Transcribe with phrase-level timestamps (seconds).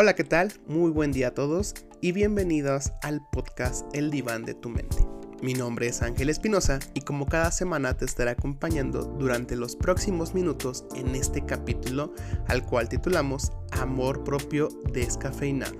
[0.00, 0.52] Hola, ¿qué tal?
[0.68, 4.98] Muy buen día a todos y bienvenidos al podcast El Diván de tu Mente.
[5.42, 10.34] Mi nombre es Ángel Espinosa y como cada semana te estaré acompañando durante los próximos
[10.34, 12.14] minutos en este capítulo
[12.46, 15.74] al cual titulamos Amor propio descafeinado.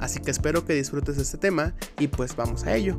[0.00, 2.98] Así que espero que disfrutes este tema y pues vamos a ello.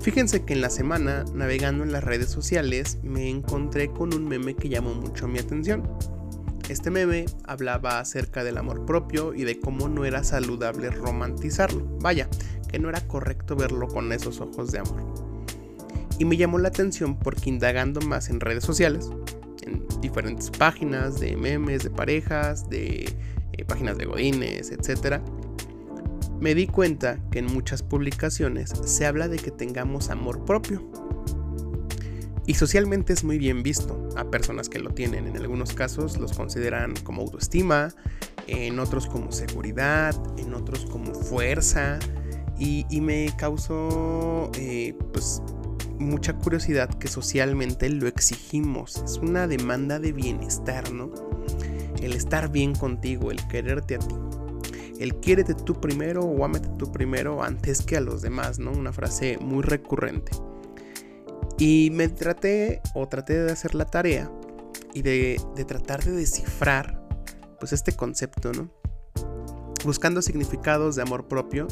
[0.00, 4.56] Fíjense que en la semana, navegando en las redes sociales, me encontré con un meme
[4.56, 5.86] que llamó mucho mi atención.
[6.70, 11.84] Este meme hablaba acerca del amor propio y de cómo no era saludable romantizarlo.
[11.98, 12.28] Vaya,
[12.68, 15.02] que no era correcto verlo con esos ojos de amor.
[16.20, 19.10] Y me llamó la atención porque indagando más en redes sociales,
[19.62, 23.16] en diferentes páginas de memes, de parejas, de
[23.52, 25.20] eh, páginas de godines, etc.,
[26.38, 30.88] me di cuenta que en muchas publicaciones se habla de que tengamos amor propio,
[32.50, 35.28] y socialmente es muy bien visto a personas que lo tienen.
[35.28, 37.94] En algunos casos los consideran como autoestima,
[38.48, 42.00] en otros como seguridad, en otros como fuerza.
[42.58, 45.40] Y, me causó eh, pues
[46.00, 49.00] mucha curiosidad que socialmente lo exigimos.
[49.04, 51.12] Es una demanda de bienestar, ¿no?
[52.02, 54.16] El estar bien contigo, el quererte a ti.
[54.98, 58.72] El quiérete tú primero o ámate tú primero antes que a los demás, ¿no?
[58.72, 60.32] Una frase muy recurrente.
[61.60, 64.32] Y me traté o traté de hacer la tarea
[64.94, 67.06] y de, tratar de descifrar
[67.58, 68.70] pues este concepto, ¿no?
[69.84, 71.68] Buscando significados de amor propio,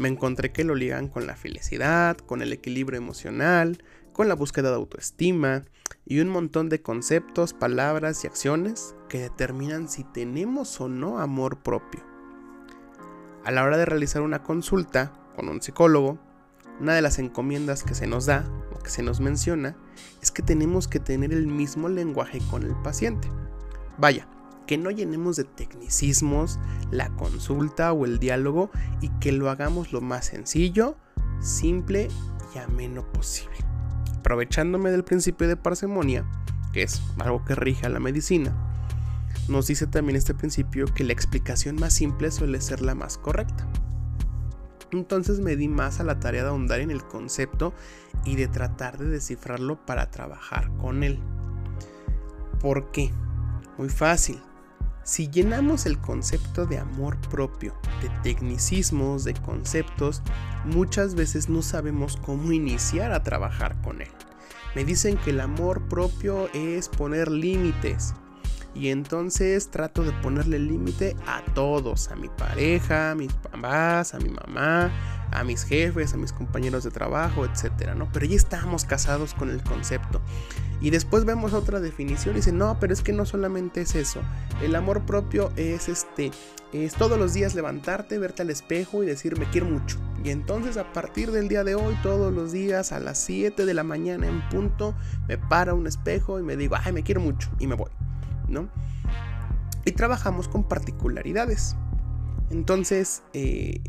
[0.00, 4.70] me encontré que lo ligan con la felicidad, con el equilibrio emocional, con la búsqueda
[4.70, 5.66] de autoestima
[6.04, 11.62] y un montón de conceptos, palabras y acciones que determinan si tenemos o no amor
[11.62, 12.04] propio.
[13.44, 16.18] A la hora de realizar una consulta con un psicólogo,
[16.80, 18.44] una de las encomiendas que se nos da
[18.82, 19.76] que se nos menciona
[20.20, 23.28] es que tenemos que tener el mismo lenguaje con el paciente.
[23.98, 24.28] Vaya,
[24.66, 26.58] que no llenemos de tecnicismos
[26.90, 30.96] la consulta o el diálogo y que lo hagamos lo más sencillo,
[31.40, 32.08] simple
[32.54, 33.56] y ameno posible.
[34.18, 36.24] Aprovechándome del principio de parsemonia,
[36.72, 38.54] que es algo que rige a la medicina,
[39.48, 43.68] nos dice también este principio que la explicación más simple suele ser la más correcta.
[44.92, 47.72] Entonces me di más a la tarea de ahondar en el concepto
[48.24, 51.18] y de tratar de descifrarlo para trabajar con él.
[52.60, 53.10] ¿Por qué?
[53.78, 54.40] Muy fácil.
[55.02, 60.22] Si llenamos el concepto de amor propio, de tecnicismos, de conceptos,
[60.64, 64.10] muchas veces no sabemos cómo iniciar a trabajar con él.
[64.76, 68.14] Me dicen que el amor propio es poner límites,
[68.74, 74.18] y entonces trato de ponerle límite a todos, a mi pareja, a mis papás, a
[74.18, 74.90] mi mamá,
[75.30, 78.08] a mis jefes, a mis compañeros de trabajo, etcétera, ¿no?
[78.12, 80.20] Pero ya estamos casados con el concepto.
[80.80, 84.20] Y después vemos otra definición y dice, "No, pero es que no solamente es eso.
[84.62, 86.30] El amor propio es este
[86.72, 90.76] es todos los días levantarte, verte al espejo y decir, "Me quiero mucho." Y entonces
[90.76, 94.26] a partir del día de hoy, todos los días a las 7 de la mañana
[94.26, 94.94] en punto,
[95.28, 97.90] me para un espejo y me digo, "Ay, me quiero mucho" y me voy.
[99.84, 101.76] Y trabajamos con particularidades.
[102.50, 103.80] Entonces, eh,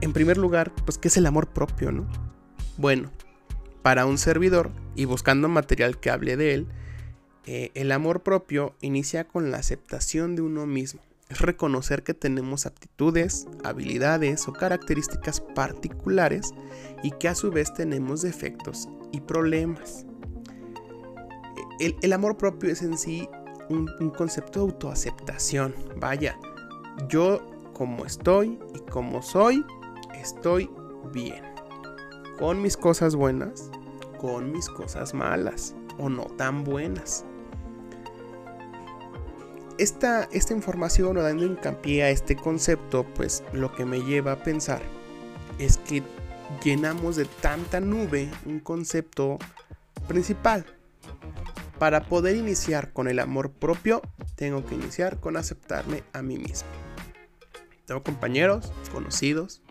[0.00, 2.06] en primer lugar, pues, ¿qué es el amor propio, no?
[2.76, 3.10] Bueno,
[3.82, 6.66] para un servidor, y buscando material que hable de él,
[7.46, 11.00] eh, el amor propio inicia con la aceptación de uno mismo.
[11.28, 16.52] Es reconocer que tenemos aptitudes, habilidades o características particulares
[17.02, 20.04] y que a su vez tenemos defectos y problemas.
[21.78, 23.28] El amor propio es en sí
[23.68, 25.74] un, concepto de autoaceptación.
[25.96, 26.38] Vaya,
[27.08, 27.40] yo
[27.72, 29.64] como estoy y como soy,
[30.14, 30.70] estoy
[31.12, 31.42] bien.
[32.38, 33.70] Con mis cosas buenas,
[34.18, 37.24] con mis cosas malas o no tan buenas.
[39.78, 44.42] Esta, esta información o dando hincapié a este concepto, pues lo que me lleva a
[44.42, 44.82] pensar
[45.58, 46.02] es que
[46.64, 49.38] llenamos de tanta nube un concepto
[50.08, 50.64] principal,
[51.78, 54.02] para poder iniciar con el amor propio,
[54.34, 56.68] tengo que iniciar con aceptarme a mí mismo.
[57.86, 59.62] Tengo compañeros, conocidos,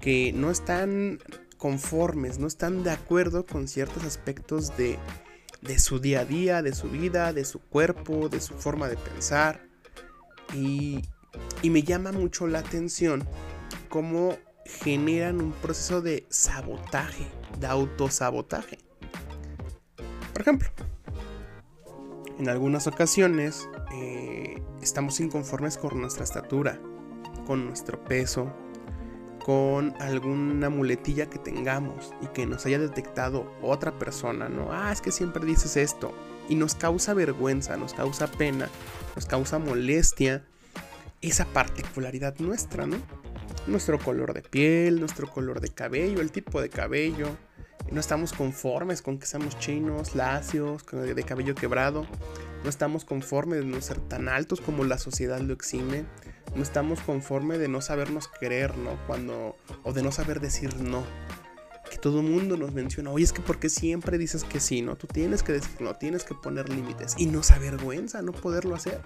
[0.00, 1.18] que no están
[1.56, 4.98] conformes, no están de acuerdo con ciertos aspectos de,
[5.78, 9.66] su día a día, de su vida, de su cuerpo, de su forma de pensar.
[10.52, 11.02] Y,
[11.62, 13.26] y me llama mucho la atención
[13.88, 17.26] cómo generan un proceso de sabotaje,
[17.58, 18.78] de autosabotaje.
[20.32, 20.68] Por ejemplo,
[22.38, 26.78] en algunas ocasiones eh, estamos inconformes con nuestra estatura,
[27.46, 28.52] con nuestro peso,
[29.44, 34.72] con alguna muletilla que tengamos y que nos haya detectado otra persona, ¿no?
[34.72, 36.12] Ah, es que siempre dices esto.
[36.48, 38.68] Y nos causa vergüenza, nos causa pena,
[39.14, 40.44] nos causa molestia
[41.20, 42.96] esa particularidad nuestra, ¿no?
[43.66, 47.28] Nuestro color de piel, nuestro color de cabello, el tipo de cabello.
[47.90, 52.06] No estamos conformes con que seamos chinos, lacios, de cabello quebrado.
[52.62, 56.04] No estamos conformes de no ser tan altos como la sociedad lo exime.
[56.56, 58.98] No estamos conformes de no sabernos querer, ¿no?
[59.06, 61.04] Cuando, o de no saber decir no.
[61.90, 64.96] Que todo el mundo nos menciona, oye, es que porque siempre dices que sí, ¿no?
[64.96, 67.14] Tú tienes que decir no, tienes que poner límites.
[67.18, 69.02] Y nos avergüenza no poderlo hacer.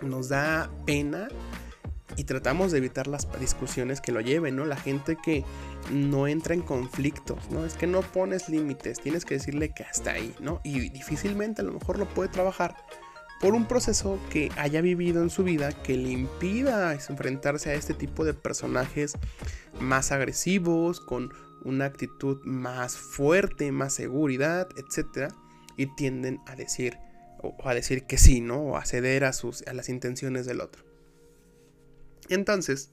[0.00, 1.28] Nos da pena
[2.16, 4.64] y tratamos de evitar las discusiones que lo lleven, ¿no?
[4.64, 5.44] La gente que
[5.90, 7.64] no entra en conflictos, ¿no?
[7.64, 10.60] Es que no pones límites, tienes que decirle que hasta ahí, ¿no?
[10.64, 12.76] Y difícilmente a lo mejor lo puede trabajar
[13.40, 17.94] por un proceso que haya vivido en su vida que le impida enfrentarse a este
[17.94, 19.14] tipo de personajes
[19.80, 21.32] más agresivos, con
[21.64, 25.32] una actitud más fuerte, más seguridad, etc.
[25.76, 26.98] Y tienden a decir,
[27.38, 28.58] o a decir que sí, ¿no?
[28.58, 30.84] O a ceder a, sus, a las intenciones del otro.
[32.28, 32.90] Entonces,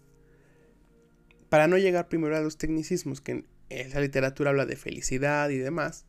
[1.53, 5.59] para no llegar primero a los tecnicismos, que en esa literatura habla de felicidad y
[5.59, 6.07] demás,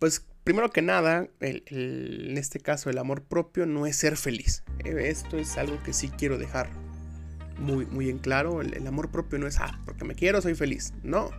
[0.00, 4.64] pues primero que nada, en este caso el amor propio no es ser feliz.
[4.80, 6.68] Eh, esto es algo que sí quiero dejar
[7.60, 8.60] muy, muy en claro.
[8.60, 10.94] El, amor propio no es, ah, porque me quiero, soy feliz.
[11.04, 11.30] No.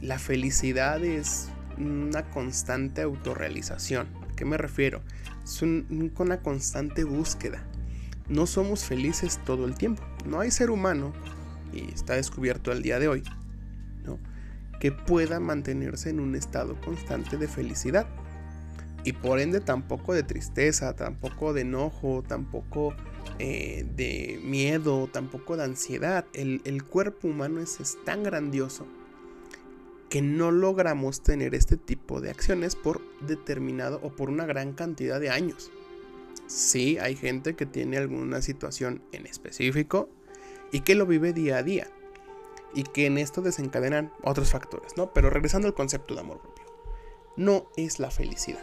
[0.00, 4.08] La felicidad es una constante autorrealización.
[4.32, 5.02] ¿A qué me refiero?
[5.44, 7.68] Es una constante búsqueda
[8.28, 10.02] no somos felices todo el tiempo.
[10.26, 11.12] No hay ser humano,
[11.72, 13.22] y está descubierto al día de hoy,
[14.04, 14.18] ¿no?
[14.80, 18.06] que pueda mantenerse en un estado constante de felicidad.
[19.04, 22.94] Y por ende tampoco de tristeza, tampoco de enojo, tampoco
[23.38, 26.26] eh, de miedo, tampoco de ansiedad.
[26.32, 28.86] El, el cuerpo humano es, es tan grandioso
[30.10, 35.20] que no logramos tener este tipo de acciones por determinado o por una gran cantidad
[35.20, 35.70] de años.
[36.46, 40.08] Sí, hay gente que tiene alguna situación en específico
[40.72, 41.88] y que lo vive día a día.
[42.74, 45.12] Y que en esto desencadenan otros factores, ¿no?
[45.12, 46.64] Pero regresando al concepto de amor propio.
[47.36, 48.62] No es la felicidad.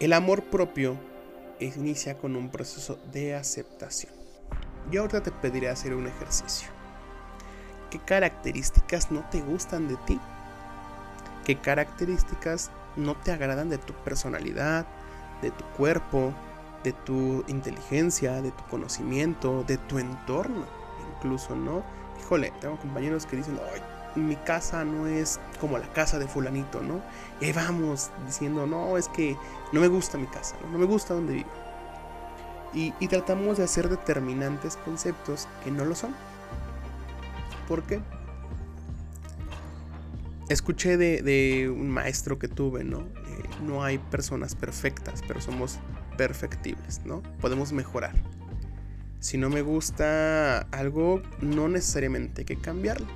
[0.00, 0.96] El amor propio
[1.60, 4.12] inicia con un proceso de aceptación.
[4.90, 6.68] Yo ahorita te pediré hacer un ejercicio.
[7.90, 10.20] ¿Qué características no te gustan de ti?
[11.44, 14.86] ¿Qué características no te agradan de tu personalidad,
[15.42, 16.34] de tu cuerpo,
[16.84, 20.64] de tu inteligencia, de tu conocimiento, de tu entorno,
[21.16, 21.82] incluso, ¿no?
[22.20, 23.82] Híjole, tengo compañeros que dicen, ay,
[24.20, 27.02] mi casa no es como la casa de fulanito, ¿no?
[27.40, 29.36] Y vamos diciendo, no, es que
[29.72, 31.50] no me gusta mi casa, no, me gusta donde vivo.
[32.72, 36.14] Y, y tratamos de hacer determinantes conceptos que no lo son.
[37.66, 38.00] ¿Por qué?
[40.48, 43.00] escuché de, un maestro que tuve, ¿no?
[43.00, 45.78] Eh, no hay personas perfectas, pero somos
[46.16, 47.22] perfectibles, ¿no?
[47.40, 48.14] Podemos mejorar.
[49.20, 53.06] Si no me gusta algo, no necesariamente hay que cambiarlo.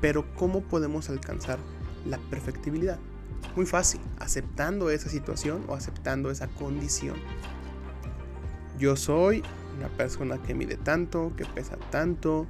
[0.00, 1.58] Pero ¿cómo podemos alcanzar
[2.04, 2.98] la perfectibilidad?
[3.54, 7.16] Muy fácil, aceptando esa situación o aceptando esa condición.
[8.78, 9.42] Yo soy
[9.78, 12.46] una persona que mide tanto, que pesa tanto,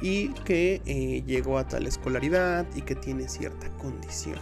[0.00, 4.38] y que eh, llegó a tal escolaridad y que tiene cierta condición.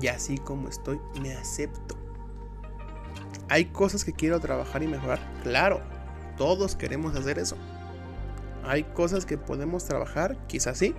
[0.00, 1.97] Y así como estoy, me acepto.
[3.50, 5.18] ¿Hay cosas que quiero trabajar y mejorar?
[5.42, 5.80] Claro,
[6.36, 7.56] todos queremos hacer eso.
[8.62, 10.94] Hay cosas que podemos trabajar, quizás sí,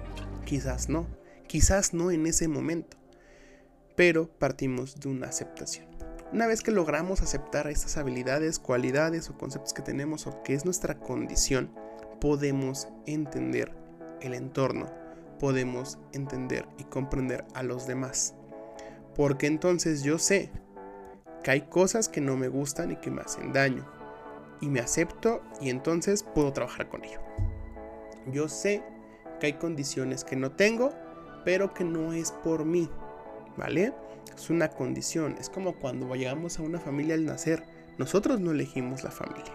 [0.45, 1.05] quizás no,
[1.47, 2.97] quizás no en ese momento.
[3.95, 5.85] Pero partimos de una aceptación.
[6.33, 10.65] Una vez que logramos aceptar estas habilidades, cualidades o conceptos que tenemos o que es
[10.65, 11.71] nuestra condición,
[12.19, 13.75] podemos entender
[14.21, 14.87] el entorno,
[15.39, 18.33] podemos entender y comprender a los demás.
[19.15, 20.51] Porque entonces yo sé
[21.49, 23.85] hay cosas que no me gustan y que me hacen daño.
[24.61, 27.19] Y me acepto y entonces puedo trabajar con ello.
[28.31, 28.83] Yo sé
[29.39, 30.91] que hay condiciones que no tengo,
[31.45, 32.89] pero que no es por mí.
[33.57, 33.93] ¿Vale?
[34.35, 35.35] Es una condición.
[35.39, 37.63] Es como cuando llegamos a una familia al nacer.
[37.97, 39.53] Nosotros no elegimos la familia.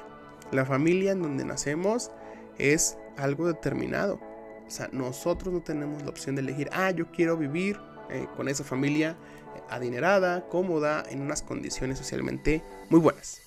[0.52, 2.10] La familia en donde nacemos
[2.58, 4.20] es algo determinado.
[4.66, 7.78] O sea, nosotros no tenemos la opción de elegir, ah, yo quiero vivir
[8.14, 9.16] eh, con esa familia
[9.56, 13.40] eh, adinerada, cómoda, en unas condiciones socialmente muy buenas.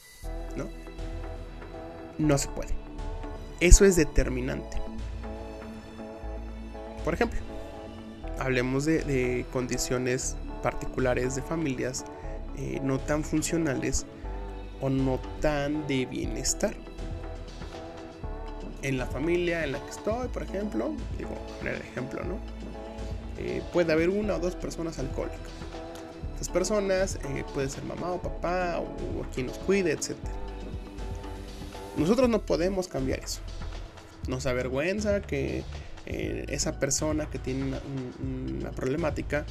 [0.57, 0.67] ¿No?
[2.17, 2.73] No se puede.
[3.61, 4.77] Eso es determinante.
[7.05, 7.39] Por ejemplo,
[8.39, 12.03] hablemos de, condiciones particulares de familias
[12.57, 14.05] eh, no tan funcionales
[14.81, 16.75] o no tan de bienestar
[18.81, 22.56] en la familia en la que estoy, por ejemplo, digo, poner el ejemplo, ¿no?
[23.39, 25.39] Eh, puede haber una o dos personas alcohólicas.
[26.33, 30.11] Estas personas eh, puede ser mamá o papá o, quien nos cuide, etc.
[31.97, 33.41] Nosotros no podemos cambiar eso.
[34.27, 35.63] Nos avergüenza que
[36.05, 37.79] eh, esa persona que tiene
[38.21, 39.45] una, problemática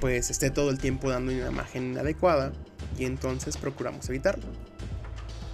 [0.00, 2.52] pues esté todo el tiempo dando una imagen inadecuada
[2.98, 4.44] y entonces procuramos evitarlo.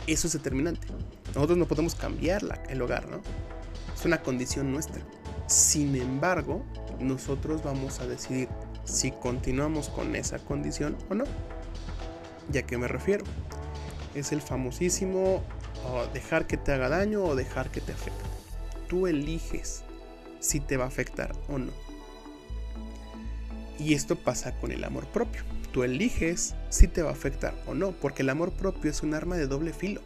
[0.06, 0.86] Eso es determinante.
[1.34, 3.20] Nosotros no podemos cambiar el hogar, ¿no?
[3.94, 5.02] Es una condición nuestra.
[5.46, 6.64] Sin embargo,
[7.00, 8.48] nosotros vamos a decidir
[8.84, 11.24] si continuamos con esa condición o no.
[12.52, 13.24] ¿Y a qué me refiero?
[14.14, 15.42] Es el famosísimo
[16.12, 18.24] dejar que te haga daño o dejar que te afecte.
[18.88, 19.82] Tú eliges
[20.40, 21.72] si te va a afectar o no.
[23.78, 25.42] Y esto pasa con el amor propio.
[25.72, 29.14] Tú eliges si te va a afectar o no, porque el amor propio es un
[29.14, 30.00] arma de doble filo.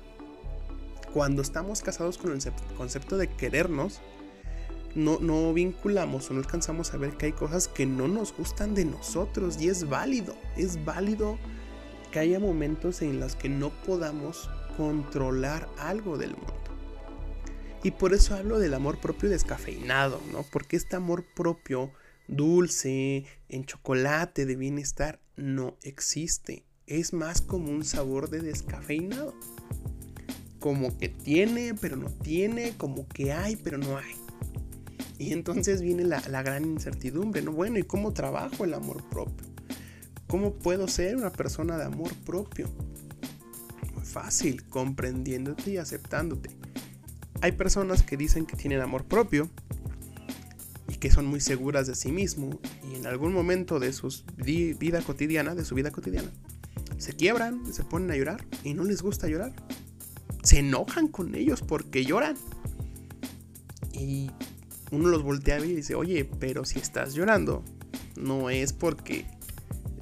[1.12, 2.40] Cuando estamos casados con el
[2.76, 4.00] concepto de querernos,
[4.94, 8.74] no, no vinculamos o no alcanzamos a ver que hay cosas que no nos gustan
[8.74, 11.38] de nosotros y es válido, es válido
[12.10, 16.54] que haya momentos en los que no podamos controlar algo del mundo.
[17.82, 20.44] Y por eso hablo del amor propio descafeinado, ¿no?
[20.50, 21.92] Porque este amor propio
[22.26, 26.64] dulce, en chocolate, de bienestar, no existe.
[26.86, 29.34] Es más como un sabor de descafeinado.
[30.58, 34.16] Como que tiene, pero no tiene, como que hay, pero no hay.
[35.18, 37.52] Y entonces viene la, gran incertidumbre, ¿no?
[37.52, 39.46] Bueno, ¿y cómo trabajo el amor propio?
[40.28, 42.68] ¿Cómo puedo ser una persona de amor propio?
[43.94, 46.50] Muy fácil, comprendiéndote y aceptándote.
[47.40, 49.50] Hay personas que dicen que tienen amor propio
[50.88, 54.08] y que son muy seguras de sí mismo y en algún momento de su
[54.78, 56.30] vida cotidiana, de su vida cotidiana,
[56.98, 59.52] se quiebran, se ponen a llorar y no les gusta llorar.
[60.42, 62.36] Se enojan con ellos porque lloran.
[63.92, 64.30] Y
[64.90, 67.64] uno los voltea y dice, oye, pero si estás llorando,
[68.16, 69.26] no es porque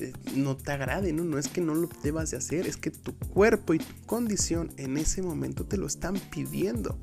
[0.00, 1.24] eh, no te agrade, ¿no?
[1.24, 4.70] No es que no lo debas de hacer, es que tu cuerpo y tu condición
[4.76, 6.98] en ese momento te lo están pidiendo.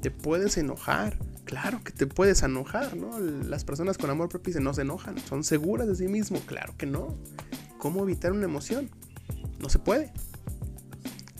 [0.00, 3.20] Te puedes enojar, claro que te puedes enojar, ¿no?
[3.20, 6.86] Las personas con amor propio no se enojan, son seguras de sí mismo, claro que
[6.86, 7.16] no.
[7.78, 8.90] ¿Cómo evitar una emoción?
[9.60, 10.12] No se puede.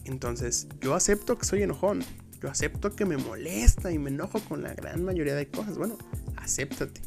[0.04, 2.04] Entonces, yo acepto que soy enojón,
[2.42, 5.78] yo acepto que me molesta y me enojo con la gran mayoría de cosas.
[5.78, 5.96] Bueno,
[6.36, 7.00] acéptate.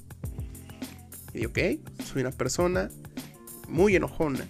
[1.34, 1.60] Y ok,
[2.06, 2.90] soy una persona
[3.68, 4.48] muy enojona,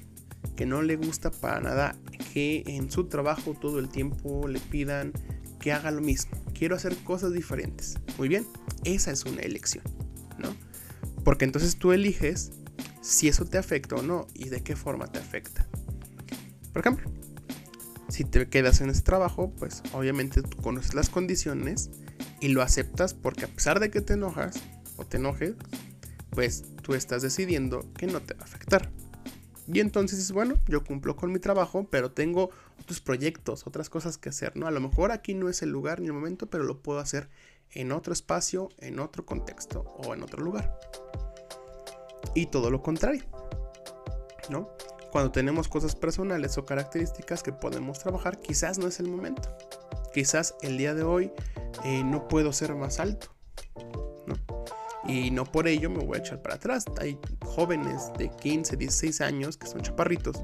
[0.55, 1.95] que no le gusta para nada
[2.33, 5.11] que en su trabajo todo el tiempo le pidan
[5.59, 6.37] que haga lo mismo.
[6.53, 7.95] Quiero hacer cosas diferentes.
[8.19, 8.45] Muy bien,
[8.83, 9.83] esa es una elección,
[10.37, 10.55] ¿no?
[11.23, 12.51] Porque entonces tú eliges
[13.01, 15.67] si eso te afecta o no y de qué forma te afecta.
[16.71, 17.09] Por ejemplo,
[18.09, 21.89] si te quedas en ese trabajo, pues obviamente tú conoces las condiciones
[22.39, 24.61] y lo aceptas porque a pesar de que te enojas
[24.97, 25.55] o te enojes,
[26.29, 28.91] pues tú estás decidiendo que no te va a afectar.
[29.67, 34.17] Y entonces es bueno, yo cumplo con mi trabajo, pero tengo otros proyectos, otras cosas
[34.17, 34.67] que hacer, ¿no?
[34.67, 37.29] A lo mejor aquí no es el lugar ni el momento, pero lo puedo hacer
[37.71, 40.79] en otro espacio, en otro contexto o en otro lugar.
[42.35, 43.23] Y todo lo contrario,
[44.49, 44.74] ¿no?
[45.15, 49.47] Cuando tenemos cosas personales o características que podemos trabajar, quizás no es el momento.
[50.13, 51.31] Quizás el día de hoy
[51.85, 53.33] eh, no puedo ser más alto.
[55.07, 56.83] Y no por ello me voy a echar para atrás.
[56.99, 60.43] Hay jóvenes de 15, 16 años que son chaparritos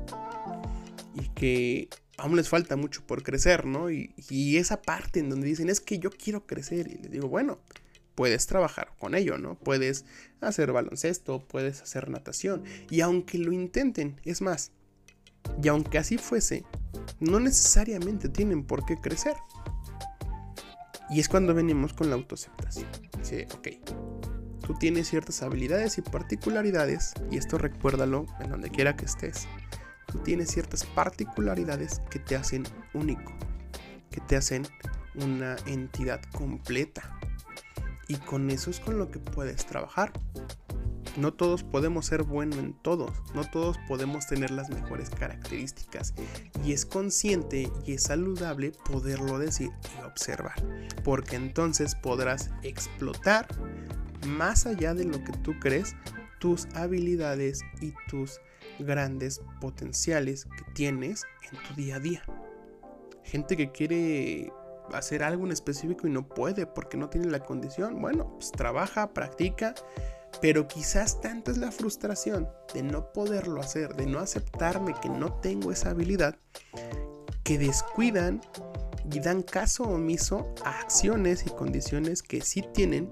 [1.15, 3.91] y que aún les falta mucho por crecer, ¿no?
[3.91, 6.87] Y, y, esa parte en donde dicen, es que yo quiero crecer.
[6.87, 7.59] Y les digo, bueno,
[8.15, 9.55] puedes trabajar con ello, ¿no?
[9.55, 10.05] Puedes
[10.41, 12.63] hacer baloncesto, puedes hacer natación.
[12.89, 14.71] Y aunque lo intenten, es más,
[15.61, 16.65] y aunque así fuese,
[17.19, 19.35] no necesariamente tienen por qué crecer.
[21.09, 22.87] Y es cuando venimos con la autoaceptación.
[23.17, 23.67] Dice, ok,
[24.65, 29.47] tú tienes ciertas habilidades y particularidades, y esto recuérdalo en donde quiera que estés.
[30.07, 32.63] Tú tienes ciertas particularidades que te hacen
[32.93, 33.33] único,
[34.09, 34.65] que te hacen
[35.15, 37.19] una entidad completa.
[38.11, 40.11] Y con eso es con lo que puedes trabajar.
[41.15, 46.13] No todos podemos ser buenos en todos, no todos podemos tener las mejores características.
[46.65, 50.61] Y es consciente y es saludable poderlo decir y observar.
[51.05, 53.47] Porque entonces podrás explotar
[54.27, 55.95] más allá de lo que tú crees
[56.39, 58.41] tus habilidades y tus
[58.77, 62.23] grandes potenciales que tienes en tu día a día.
[63.23, 64.51] Gente que quiere
[64.93, 69.13] hacer algo en específico y no puede porque no tiene la condición, bueno, pues trabaja,
[69.13, 69.73] practica,
[70.41, 75.33] pero quizás tanto es la frustración de no poderlo hacer, de no aceptarme que no
[75.33, 76.37] tengo esa habilidad,
[77.43, 78.41] que descuidan
[79.11, 83.09] y dan caso omiso a acciones y condiciones que sí tienen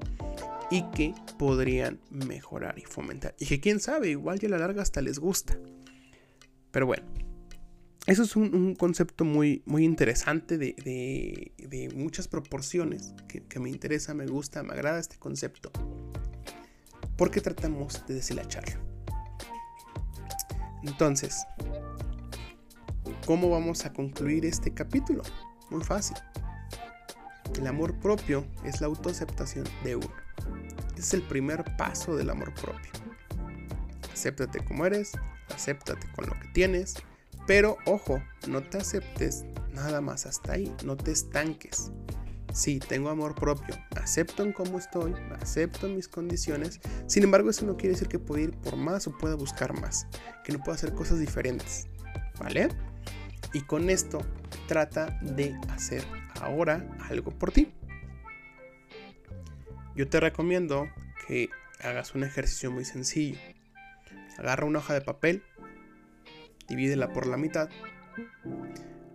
[0.71, 3.35] y que podrían mejorar y fomentar.
[3.39, 5.57] Y que quién sabe, igual ya a la larga hasta les gusta.
[6.71, 7.03] Pero bueno,
[8.09, 14.25] eso es un, concepto muy, muy interesante de, muchas proporciones que, que, me interesa, me
[14.25, 15.71] gusta, me agrada este concepto.
[17.15, 18.79] Porque tratamos de deshilacharlo.
[20.81, 21.45] Entonces,
[23.27, 25.21] ¿cómo vamos a concluir este capítulo?
[25.69, 26.17] Muy fácil.
[27.59, 30.13] El amor propio es la autoaceptación de uno.
[30.97, 32.91] Es el primer paso del amor propio.
[34.11, 35.11] Acéptate como eres,
[35.53, 36.95] acéptate con lo que tienes,
[37.49, 41.91] pero ojo, no te aceptes nada más hasta ahí, no te estanques.
[42.53, 47.75] Sí, tengo amor propio, acepto en cómo estoy, acepto mis condiciones, sin embargo eso no
[47.75, 50.05] quiere decir que pueda ir por más o pueda buscar más,
[50.43, 51.87] que no pueda hacer cosas diferentes,
[52.39, 52.69] ¿vale?
[53.51, 54.19] Y con esto
[54.67, 56.03] trata de hacer
[56.39, 57.73] ahora algo por ti.
[59.95, 60.87] Yo te recomiendo
[61.27, 63.39] que hagas un ejercicio muy sencillo.
[64.37, 65.43] Agarra una hoja de papel,
[66.69, 67.69] divídela por la mitad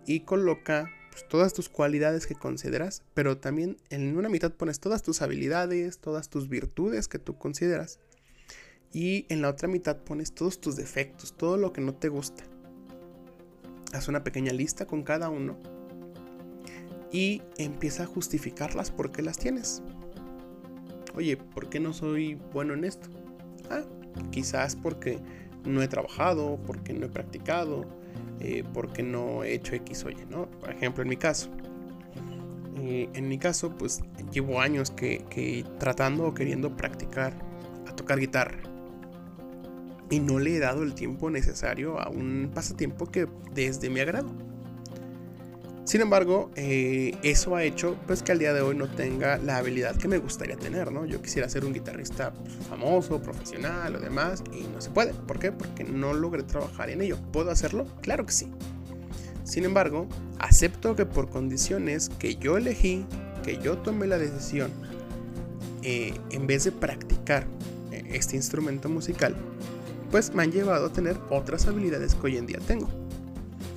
[0.05, 5.01] y coloca pues, todas tus cualidades que consideras, pero también en una mitad pones todas
[5.01, 7.99] tus habilidades, todas tus virtudes que tú consideras
[8.95, 12.43] y en la otra mitad pones todos tus defectos, todo lo que no te gusta.
[13.93, 15.57] Haz una pequeña lista con cada uno
[17.11, 19.81] y empieza a justificarlas porque las tienes.
[21.13, 23.09] Oye, ¿por qué no soy bueno en esto?
[23.69, 23.83] Ah,
[24.31, 25.19] quizás porque
[25.65, 27.85] no he trabajado, porque no he practicado,
[28.39, 30.47] eh, porque no he hecho X o Y, ¿no?
[30.59, 31.49] Por ejemplo, en mi caso.
[32.77, 37.33] Eh, en mi caso, pues llevo años que, que tratando o queriendo practicar
[37.87, 38.59] a tocar guitarra.
[40.09, 44.44] Y no le he dado el tiempo necesario a un pasatiempo que desde mi agrado.
[45.85, 49.57] Sin embargo, eh, eso ha hecho pues que al día de hoy no tenga la
[49.57, 51.05] habilidad que me gustaría tener, ¿no?
[51.05, 55.13] Yo quisiera ser un guitarrista pues, famoso, profesional o demás, y no se puede.
[55.13, 55.51] ¿Por qué?
[55.51, 57.19] Porque no logré trabajar en ello.
[57.31, 57.85] ¿Puedo hacerlo?
[58.01, 58.47] Claro que sí.
[59.43, 60.07] Sin embargo,
[60.39, 63.05] acepto que por condiciones que yo elegí,
[63.43, 64.71] que yo tomé la decisión,
[65.83, 67.45] eh, en vez de practicar
[67.91, 69.35] eh, este instrumento musical,
[70.09, 72.89] pues me han llevado a tener otras habilidades que hoy en día tengo.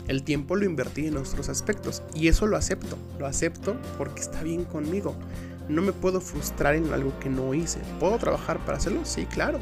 [0.09, 4.43] El tiempo lo invertí en otros aspectos y eso lo acepto, lo acepto porque está
[4.43, 5.15] bien conmigo.
[5.69, 7.79] No me puedo frustrar en algo que no hice.
[8.01, 9.01] ¿Puedo trabajar para hacerlo?
[9.05, 9.59] Sí, claro.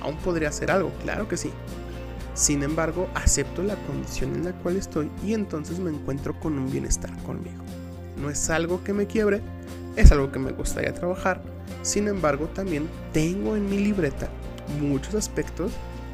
[0.00, 1.50] Aún podría hacer algo, claro que sí.
[2.32, 6.72] Sin embargo, acepto la condición en la cual estoy y entonces me encuentro con un
[6.72, 7.62] bienestar conmigo.
[8.16, 9.42] No es algo que me quiebre,
[9.96, 11.42] es algo que me gustaría trabajar.
[11.82, 14.30] Sin embargo, también tengo en mi libreta
[14.80, 15.72] muchos aspectos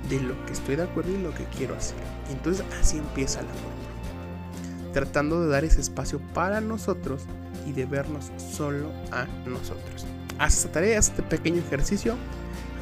[0.09, 1.99] de lo que estoy de acuerdo y lo que quiero hacer.
[2.29, 3.89] Y entonces así empieza el amor
[4.93, 7.23] Tratando de dar ese espacio para nosotros
[7.67, 10.07] y de vernos solo a nosotros.
[10.39, 12.17] Haz esta tarea, este pequeño ejercicio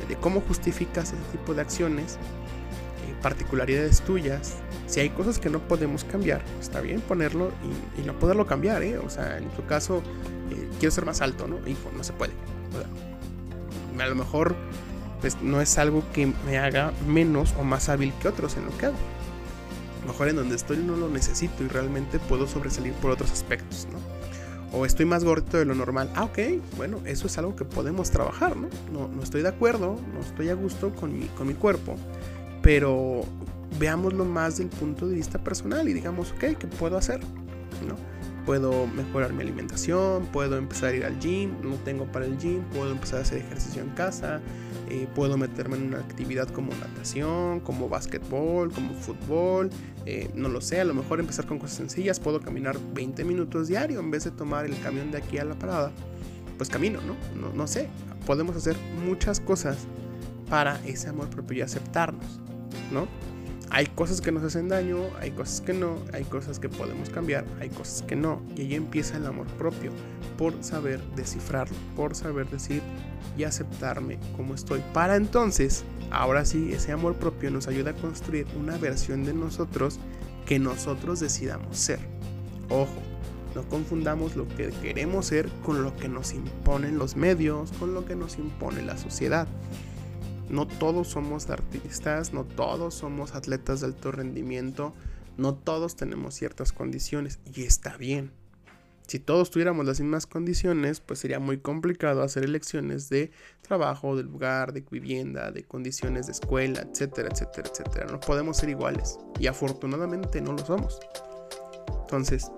[0.09, 4.55] de cómo justificas ese tipo de acciones, eh, particularidades tuyas.
[4.87, 7.50] Si hay cosas que no podemos cambiar, está bien ponerlo
[7.98, 8.98] y, no poderlo cambiar, ¿eh?
[8.98, 10.02] O sea, en tu caso,
[10.50, 11.57] eh, quiero ser más alto, ¿no?
[11.66, 12.33] Hijo, no se puede.
[13.98, 14.55] a lo mejor
[15.20, 18.76] pues no es algo que me haga menos o más hábil que otros en lo
[18.79, 18.96] que hago.
[20.07, 23.98] mejor en donde estoy no lo necesito y realmente puedo sobresalir por otros aspectos, ¿no?
[24.76, 26.11] O estoy más gordito de lo normal.
[26.14, 26.38] Ah, ok,
[26.76, 28.68] bueno, eso es algo que podemos trabajar, ¿no?
[28.92, 31.96] No, estoy de acuerdo, no estoy a gusto con mi, con mi cuerpo,
[32.62, 33.24] pero
[33.79, 37.20] veámoslo más del punto de vista personal y digamos, ok, ¿qué puedo hacer?
[37.87, 37.96] ¿No?
[38.46, 42.62] puedo mejorar mi alimentación, puedo empezar a ir al gym, no tengo para el gym,
[42.72, 44.40] puedo empezar a hacer ejercicio en casa,
[44.88, 49.70] eh, puedo meterme en una actividad como natación, como básquetbol, como fútbol,
[50.05, 53.68] eh, no lo sé, a lo mejor empezar con cosas sencillas, puedo caminar 20 minutos
[53.68, 55.92] diario en vez de tomar el camión de aquí a la parada,
[56.57, 57.16] pues camino, ¿no?
[57.40, 57.88] No, no sé,
[58.27, 59.79] podemos hacer muchas cosas
[60.49, 62.40] para ese amor propio y aceptarnos,
[62.92, 63.09] ¿no?
[63.70, 67.44] hay cosas que nos hacen daño, hay cosas que no, hay cosas que podemos cambiar,
[67.61, 68.42] hay cosas que no.
[68.57, 69.90] Y ahí empieza el amor propio,
[70.38, 72.83] por saber descifrarlo, por saber decir
[73.37, 74.83] y aceptarme como estoy.
[74.92, 79.98] Para entonces, ahora sí, ese amor propio nos ayuda a construir una versión de nosotros
[80.46, 81.98] que nosotros decidamos ser.
[82.68, 83.02] Ojo,
[83.55, 88.05] no confundamos lo que queremos ser con lo que nos imponen los medios, con lo
[88.05, 89.48] que nos impone la sociedad.
[90.48, 94.94] No todos somos artistas, no todos somos atletas de alto rendimiento,
[95.37, 98.31] no todos tenemos ciertas condiciones y está bien.
[99.07, 103.31] Si todos tuviéramos las mismas condiciones, pues sería muy complicado hacer elecciones de
[103.62, 108.07] trabajo, de lugar, de vivienda, de condiciones de escuela, etcétera, etcétera, etcétera.
[108.07, 110.99] No podemos ser iguales y afortunadamente no lo somos.
[112.03, 112.51] Entonces,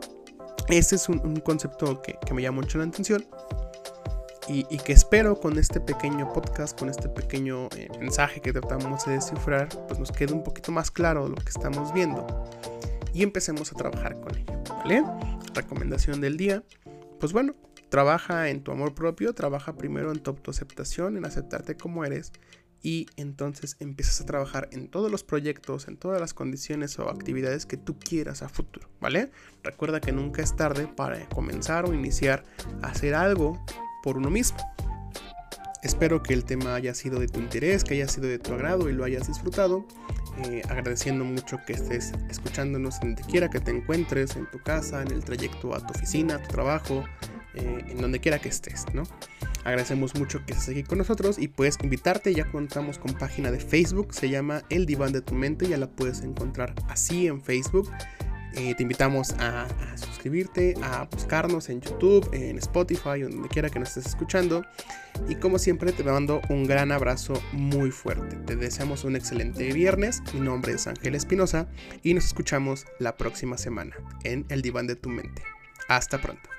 [0.69, 3.27] ese es un, concepto que, me llama mucho la atención
[4.49, 9.13] y, que espero con este pequeño podcast, con este pequeño eh, mensaje que tratamos de
[9.13, 12.27] descifrar, pues nos quede un poquito más claro lo que estamos viendo
[13.13, 15.05] y empecemos a trabajar con ello, ¿vale?
[15.59, 16.63] Recomendación del día,
[17.19, 17.57] pues bueno,
[17.89, 22.33] trabaja en tu amor propio, trabaja primero en tu autoaceptación, en aceptarte como eres
[22.81, 27.67] y entonces empiezas a trabajar en todos los proyectos, en todas las condiciones o actividades
[27.67, 29.33] que tú quieras a futuro, ¿vale?
[29.65, 32.45] Recuerda que nunca es tarde para comenzar o iniciar
[32.83, 33.61] a hacer algo
[34.05, 34.59] por uno mismo.
[35.83, 38.89] Espero que el tema haya sido de tu interés, que haya sido de tu agrado
[38.89, 39.85] y lo hayas disfrutado.
[40.45, 45.03] Eh, agradeciendo mucho que estés escuchándonos en donde quiera que te encuentres, en tu casa,
[45.03, 47.05] en el trayecto a tu oficina, a tu trabajo,
[47.55, 49.03] eh, en donde quiera que estés, ¿no?
[49.65, 53.59] Agradecemos mucho que estés aquí con nosotros y puedes invitarte, ya contamos con página de
[53.59, 57.91] Facebook, se llama El Diván de tu Mente, ya la puedes encontrar así en Facebook.
[58.55, 63.89] Eh, te invitamos a, suscribirte, a buscarnos en YouTube, en Spotify, donde quiera que nos
[63.89, 64.65] estés escuchando.
[65.29, 68.37] Y como siempre te mando un gran abrazo muy fuerte.
[68.47, 70.23] Te deseamos un excelente viernes.
[70.33, 71.69] Mi nombre es Ángel Espinosa
[72.03, 75.43] y nos escuchamos la próxima semana en El Diván de tu Mente.
[75.89, 76.58] Hasta pronto.